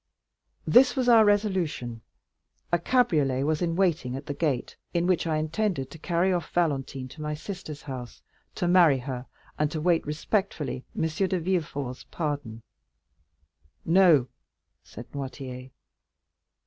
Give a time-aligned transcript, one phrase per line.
[0.65, 2.01] "This was our resolution;
[2.71, 6.51] a cabriolet was in waiting at the gate, in which I intended to carry off
[6.53, 8.23] Valentine to my sister's house,
[8.55, 9.27] to marry her,
[9.59, 11.03] and to wait respectfully M.
[11.03, 12.63] de Villefort's pardon."
[13.85, 14.25] "No,"
[14.81, 15.69] said Noirtier.